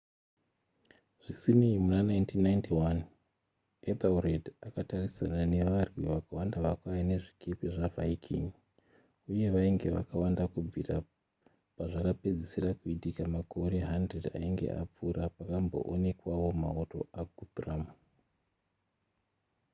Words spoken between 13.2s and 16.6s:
makore 100 ainge apfuura pakamboonekwawo